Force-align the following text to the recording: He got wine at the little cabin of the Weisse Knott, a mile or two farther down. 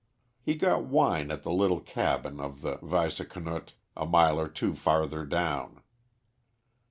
He 0.41 0.55
got 0.55 0.85
wine 0.85 1.29
at 1.29 1.43
the 1.43 1.51
little 1.51 1.79
cabin 1.79 2.39
of 2.39 2.61
the 2.61 2.79
Weisse 2.81 3.21
Knott, 3.35 3.73
a 3.95 4.03
mile 4.07 4.39
or 4.39 4.47
two 4.47 4.73
farther 4.73 5.27
down. 5.27 5.81